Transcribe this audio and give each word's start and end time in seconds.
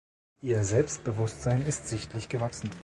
Ihr 0.41 0.63
Selbstbewusstsein 0.63 1.63
ist 1.63 1.87
sichtlich 1.87 2.27
gewachsen. 2.27 2.71